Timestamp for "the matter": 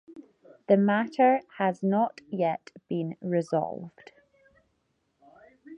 0.67-1.41